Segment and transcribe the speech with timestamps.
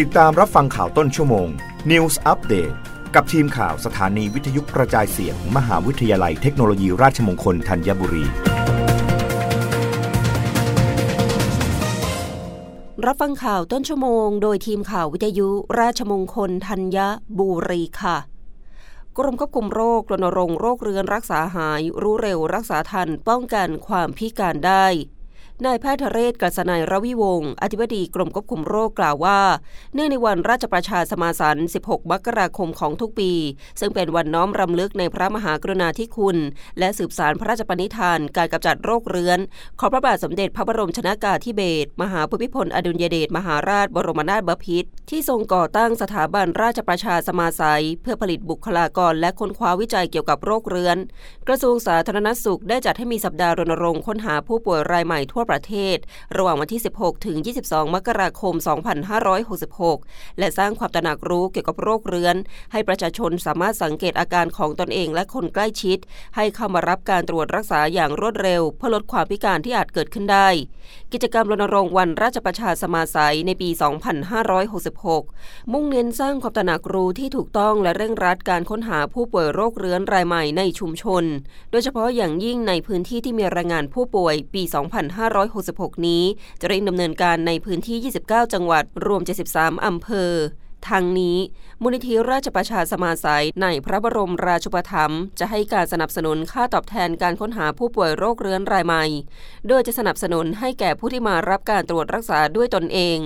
[0.00, 1.48] ติดตามรับฟังข่าวต้นชั่วโมง
[1.90, 2.74] News Update
[3.14, 8.24] กับทีมข่าวสถานีวิทยุกระจายเสียงมมหาวิทยาลัยเทคโนโลยีราชมงคลธัญบุรี
[13.06, 15.48] รับฟังข่าวต้นชั่วโมง โดยทีมข่าววิทยุ
[15.80, 16.98] ราชมงคลธัญ
[17.38, 18.16] บุรีค่ะ
[19.18, 24.86] กรมควบคุมโรครณรงค์โรคเรื้อนรักษาหาย รู้เร็วรักษาทันป้องกันความพิการได้
[25.66, 29.40] นายแพทย์เรศกัสนัยรวิวงศ์อธิบดีกรมควบคุมโรคกล่าวว่า
[29.94, 33.32] เนื่องในวันราชประชาสมาสัน 16 มกราคมของทุกปี
[33.80, 36.36] ซึ่งเป็นวันน้อมรำลึกในพระมหากรุณาธิคุณ
[36.78, 39.38] และสืบสารพระราชปณิธาน การกำจัดโรคเรื้อน
[39.80, 50.96] ของพระบาทสมเด็จพระบรมชนากาธิเบศรมหาภูมิพลอดุลยเดชมหาราชบรมนาถบพิตรที่ทรงก่อตั้งสถาบันราชประชาสมาสัย เพื่อผลิตบุคลากรและค้นคว้าวิจัยเกี่ยวกับโรคเรื้อน
[51.48, 55.96] กระทรวงสาธารณสุขได้จัดให้มีสัปดาห์รณรงค์ค้นหาผู้ป่วยรายใหม่ทั่วประเทศ
[56.36, 58.54] ระหว่างวันที่ 16 ถึง 22 มกราคม
[59.26, 62.36] 2566 และสร้างความตระหนักรู้เกี่ยวกับโรคเรื้อน
[62.72, 65.98] ให้ประชาชนสามารถสังเกตอาการของตนเองและคนใกล้ชิด
[66.36, 70.48] ให้เข้ามารับการตรวจรักษาอย่างรวดเร็ว เพื่อลดความพิการที่อาจเกิดขึ้นได้
[71.12, 73.68] กิจกรรมรณรงค์วันราชประชาสมาสัยในปี
[74.50, 81.24] 2566 มุ่งเน้นสร้างความตระหนักรู้ที่ถูกต้องและเร่งรัดการค้นหาผู้ป่วยโรคเรื้อนรายใหม่ในชุมชน
[81.70, 84.62] โดยเฉพาะอย่างยิ่งในพื้นที่ที่มีรายงานผู้ป่วยปี
[85.00, 86.24] 25 2566 นี้
[86.60, 90.32] จะเร่งดำเนินการในพื้นที่ 29 จังหวัด รวม 73 อำเภอ
[90.88, 91.36] ทางนี้
[91.82, 99.04] มูลนิธิราชประชาสมาสายในพระบรมราชูปถัมภ์จะให้การสนับสนุนค่าตอบแทนการค้นหาผู้ป่วยโรคเรื้อนรายใหม่
[99.68, 103.18] โดยจะสนับสนุนให้แก่ผู้ที่มารับการตรวจรักษาด้วยตนเอง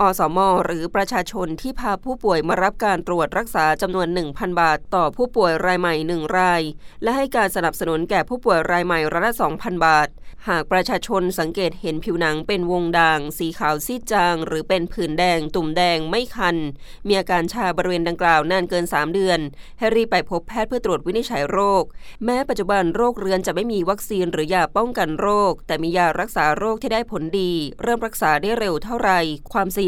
[0.00, 6.62] อสมหรือประชาชนที่พาผู้ป่วยมารับการตรวจรักษาจำนวน 1,000 บาท ต่อผู้ป่วยรายใหม่ 1 ราย
[7.02, 10.08] และให้การสนับสนุนแก่ผู้ป่วยรายใหม่รายละ 2,000 บาท
[10.48, 16.56] หากประชาชนสังเกตเห็นผิวหนังเป็นวงด่าง สีขาวซีดจาง หรือเป็นผื่นแดง ตุ่มแดงไม่คัน
[17.06, 19.40] มีอาการชาบริเวณดังกล่าวนานเกิน 3 เดือน
[19.78, 21.84] ให้รีบไปพบแพทย์เพื่อตรวจวินิจฉัยโรค
[22.24, 27.52] แม้ปัจจุบันโรคเรื้อนจะไม่มีวัคซีนหรือยาป้องกันโรค แต่มียารักษาโรคที่ได้ผลดี
[27.82, 29.10] เริ่มรักษาได้เร็วเท่าไร
[29.52, 29.87] ความเสี่